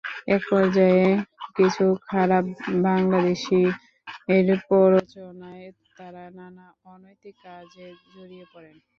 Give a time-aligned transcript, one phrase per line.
[0.35, 1.07] একপর্যায়ে
[1.57, 2.45] কিছু খারাপ
[2.85, 3.69] বাংলাদেশির
[4.67, 5.65] প্ররোচনায়
[5.97, 8.75] তাঁরা নানা অনৈতিক কাজে জড়িয়ে পড়েন।